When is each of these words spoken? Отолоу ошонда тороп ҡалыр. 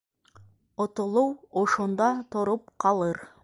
Отолоу 0.85 1.29
ошонда 1.63 2.11
тороп 2.37 2.77
ҡалыр. 2.87 3.25